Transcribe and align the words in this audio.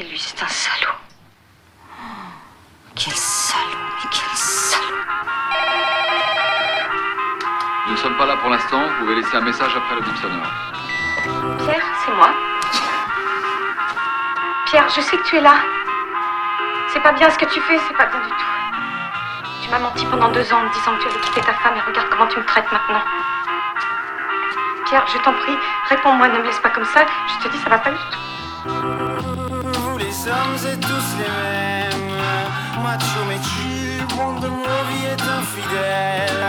Et 0.00 0.04
lui, 0.04 0.18
c'est 0.18 0.42
un 0.42 0.48
salaud. 0.48 0.96
Quel 2.96 3.12
salaud, 3.12 3.60
mais 4.02 4.08
quel 4.10 4.34
salaud. 4.34 4.96
Nous 7.86 7.92
ne 7.92 7.96
sommes 7.98 8.16
pas 8.16 8.24
là 8.24 8.38
pour 8.38 8.48
l'instant. 8.48 8.80
Vous 8.80 9.00
pouvez 9.00 9.16
laisser 9.16 9.36
un 9.36 9.42
message 9.42 9.76
après 9.76 9.96
le 9.96 10.00
bip 10.00 10.16
sonore. 10.16 10.46
Pierre, 11.58 11.84
c'est 12.02 12.12
moi. 12.12 12.30
Pierre, 14.64 14.88
je 14.88 15.02
sais 15.02 15.18
que 15.18 15.24
tu 15.24 15.36
es 15.36 15.42
là. 15.42 15.56
C'est 16.88 17.02
pas 17.02 17.12
bien 17.12 17.28
ce 17.28 17.36
que 17.36 17.44
tu 17.52 17.60
fais, 17.60 17.78
c'est 17.86 17.96
pas 17.98 18.06
bien 18.06 18.20
du 18.20 18.30
tout. 18.30 19.62
Tu 19.62 19.68
m'as 19.68 19.80
menti 19.80 20.06
pendant 20.06 20.30
deux 20.30 20.50
ans 20.50 20.60
en 20.60 20.62
me 20.62 20.72
disant 20.72 20.96
que 20.96 21.02
tu 21.02 21.08
allais 21.08 21.20
quitter 21.20 21.42
ta 21.42 21.52
femme 21.52 21.76
et 21.76 21.80
regarde 21.82 22.08
comment 22.08 22.26
tu 22.26 22.38
me 22.38 22.46
traites 22.46 22.72
maintenant. 22.72 23.02
Pierre, 24.86 25.06
je 25.08 25.18
t'en 25.18 25.34
prie, 25.34 25.58
réponds-moi, 25.90 26.28
ne 26.28 26.38
me 26.38 26.44
laisse 26.44 26.58
pas 26.60 26.70
comme 26.70 26.86
ça. 26.86 27.04
Je 27.28 27.44
te 27.44 27.52
dis, 27.52 27.58
ça 27.58 27.68
va 27.68 27.78
pas 27.78 27.90
du 27.90 27.96
tout. 27.96 28.29
Hommes 30.30 30.64
êtes 30.64 30.80
tous 30.80 31.10
les 31.18 31.24
mêmes 31.24 31.90
Macho 32.84 33.20
mais 33.28 33.40
tu, 33.40 34.14
monde 34.14 34.40
de 34.40 34.46
vie 34.46 35.06
est 35.06 35.22
infidèle. 35.22 36.46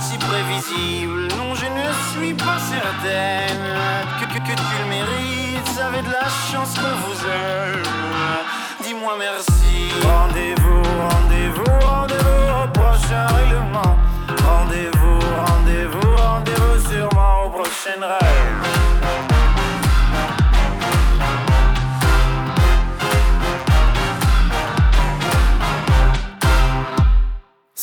Si 0.00 0.18
prévisible, 0.18 1.28
non 1.38 1.54
je 1.54 1.66
ne 1.66 1.86
suis 2.12 2.34
pas 2.34 2.58
certaine 2.58 3.62
Que, 4.18 4.24
que, 4.26 4.54
tu 4.56 4.78
le 4.80 4.88
mérites, 4.88 5.80
avez 5.80 6.02
de 6.02 6.10
la 6.10 6.28
chance 6.50 6.74
qu'on 6.74 6.96
vous 7.06 7.20
aime. 7.30 7.82
Dis-moi 8.82 9.14
merci. 9.18 9.92
Rendez-vous, 10.02 10.82
rendez-vous, 11.08 11.86
rendez-vous 11.86 12.64
au 12.64 12.68
prochain 12.72 13.26
règlement. 13.26 13.96
Rendez-vous, 14.44 15.18
rendez-vous, 15.46 16.16
rendez-vous 16.16 16.90
sûrement 16.90 17.44
au 17.46 17.50
prochain 17.50 18.00
rêve 18.00 18.83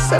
Tous 0.00 0.16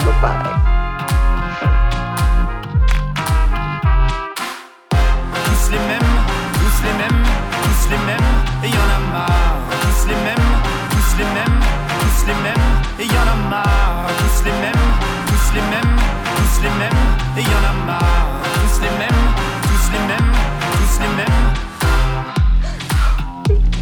les 5.73 5.79
mêmes, 5.79 6.13
tous 6.55 6.83
les 6.85 6.93
mêmes, 6.93 7.23
tous 7.63 7.89
les 7.91 7.99
mêmes, 8.07 8.31
et 8.63 8.69
y 8.69 8.77
en 8.77 8.77
a 8.77 9.01
marre. 9.11 9.59
Tous 9.81 10.07
les 10.07 10.15
mêmes, 10.15 10.49
tous 10.91 11.13
les 11.19 11.25
mêmes, 11.25 11.61
tous 11.99 12.27
les 12.27 12.35
mêmes, 12.35 12.69
et 13.01 13.05
y 13.05 13.07
en 13.09 13.27
a 13.27 13.37
marre. 13.49 14.07
Tous 14.19 14.45
les 14.45 14.53
mêmes, 14.53 14.85
tous 15.27 15.55
les 15.55 15.63
mêmes, 15.63 15.97
tous 16.37 16.63
les 16.63 16.71
mêmes, 16.79 17.03
et 17.37 17.43
y 17.43 17.45
en 17.47 17.65
a 17.65 17.73
marre. 17.87 18.29
Tous 18.55 18.81
les 18.83 18.93
mêmes, 18.99 19.25
tous 19.63 19.87
les 19.93 20.03
mêmes, 20.07 20.31
tous 20.73 20.97
les 21.01 21.13
mêmes. 21.17 21.41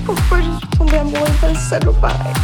Pourquoi 0.07 0.39
je 0.39 0.51
suis 0.59 0.69
tombée 0.79 0.99
amoureuse 0.99 1.41
d'un 1.43 1.55
salaud 1.55 1.97
pareil 2.01 2.35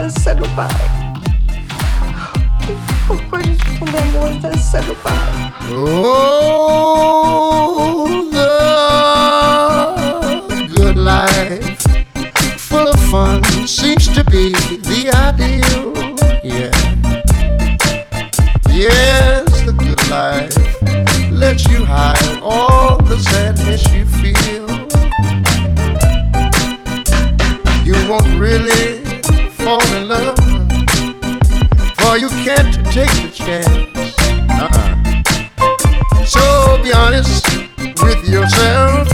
tombée 0.00 0.08
amoureuse 0.08 0.12
d'un 0.14 0.20
salaud 0.20 0.46
pareil 0.56 0.74
Pourquoi 3.06 3.38
je 3.42 3.52
suis 3.52 3.78
tombée 3.78 3.98
amoureuse 3.98 4.40
d'un 4.40 4.56
salaud 4.56 4.96
pareil 5.02 5.18
Oh, 5.72 6.48
the 10.48 10.66
good 10.74 10.96
life, 10.96 11.86
full 12.58 12.88
of 12.88 12.98
fun, 13.10 13.42
seems 13.66 14.08
to 14.08 14.24
be 14.24 14.52
the 14.82 15.10
ideal. 15.14 15.92
Yeah. 16.42 16.72
Yes, 18.68 19.62
the 19.64 19.72
good 19.72 20.08
life 20.10 20.56
lets 21.30 21.66
you 21.68 21.84
hide 21.84 22.40
all 22.42 22.96
the 22.96 23.18
sadness 23.18 23.84
you 23.92 24.04
feel. 24.06 24.66
You 27.84 27.94
won't 28.08 28.26
really 28.40 28.99
for 32.44 32.50
you 32.50 32.56
can't 32.56 32.74
take 32.92 33.10
the 33.22 33.30
chance. 33.32 33.66
Uh-uh. 34.50 34.94
So 36.24 36.82
be 36.82 36.92
honest 36.92 37.46
with 38.02 38.28
yourself. 38.28 39.08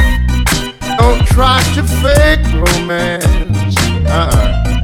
Don't 0.98 1.26
try 1.26 1.62
to 1.74 1.82
fake 1.82 2.46
romance. 2.54 3.76
Uh-uh. 4.06 4.80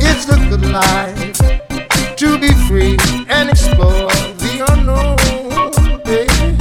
It's 0.00 0.24
the 0.26 0.36
good 0.48 0.66
life 0.70 2.16
to 2.16 2.38
be 2.38 2.52
free 2.68 2.96
and 3.28 3.50
explore 3.50 4.10
the 4.38 4.64
unknown, 4.70 5.16
baby. 6.04 6.56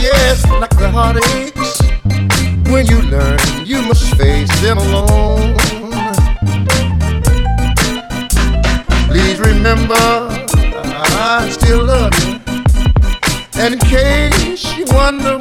Yes, 0.00 0.44
like 0.60 0.76
the 0.78 0.90
heartaches. 0.90 1.80
When 2.70 2.86
you 2.86 3.02
learn, 3.02 3.38
you 3.64 3.82
must 3.82 4.16
face 4.16 4.50
them 4.60 4.78
alone. 4.78 5.63
Remember, 9.64 9.94
I 9.96 11.48
still 11.50 11.84
love 11.84 12.12
you. 12.26 12.38
And 13.56 13.74
in 13.74 13.80
case 13.80 14.76
you 14.76 14.84
wonder 14.88 15.38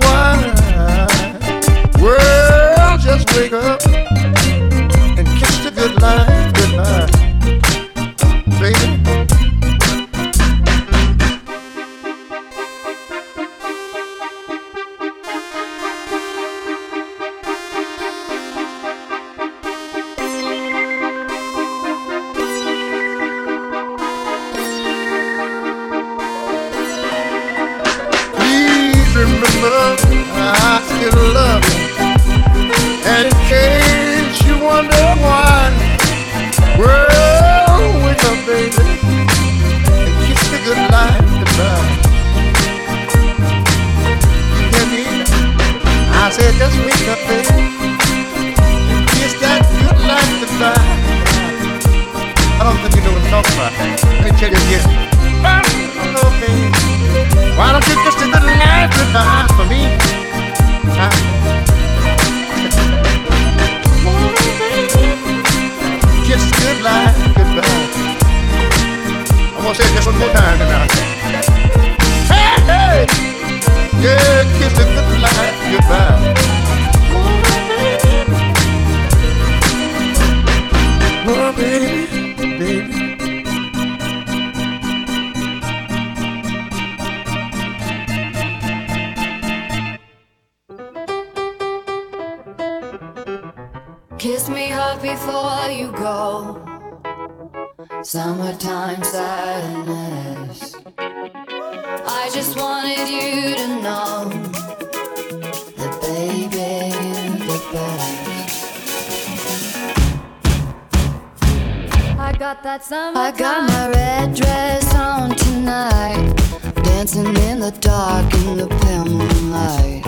dancing 117.04 117.36
in 117.50 117.60
the 117.60 117.72
dark 117.82 118.34
in 118.34 118.56
the 118.56 118.68
pale 118.82 119.04
moonlight. 119.04 120.04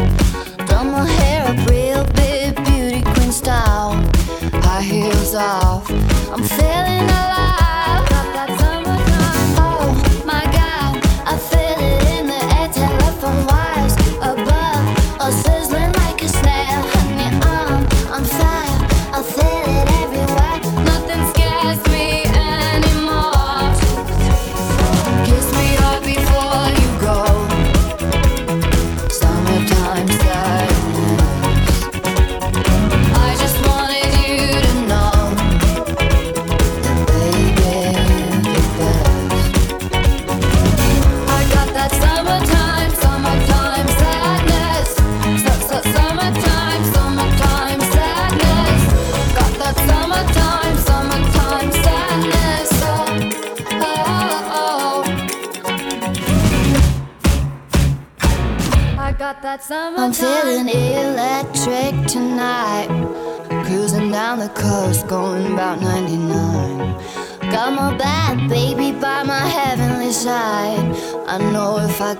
Done 0.65 0.91
my 0.91 1.05
hair 1.05 1.45
up 1.45 1.69
real 1.69 2.05
big, 2.13 2.55
beauty 2.63 3.01
queen 3.01 3.33
style. 3.33 3.95
High 4.63 4.81
heels 4.81 5.35
off, 5.35 5.89
I'm 6.31 6.43
feeling 6.43 7.03
alive. 7.03 7.34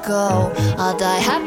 go. 0.05 0.53
I'll 0.77 0.97
die 0.97 1.19
happy. 1.19 1.44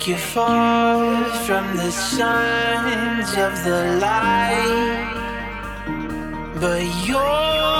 Take 0.00 0.08
you 0.08 0.16
far 0.16 1.24
from 1.44 1.76
the 1.76 1.90
signs 1.90 3.28
of 3.36 3.64
the 3.64 3.98
light. 4.00 5.06
But 6.60 6.82
your 7.06 7.79